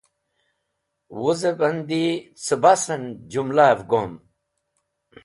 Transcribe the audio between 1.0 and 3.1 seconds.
Wuzẽb andi cẽbasẽn